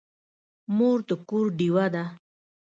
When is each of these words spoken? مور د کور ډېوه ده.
مور 0.75 0.99
د 1.07 1.09
کور 1.29 1.45
ډېوه 1.57 1.85
ده. 1.93 2.03